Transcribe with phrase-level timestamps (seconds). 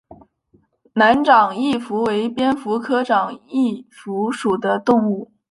[0.93, 5.31] 南长翼蝠为蝙蝠科长翼蝠属的动物。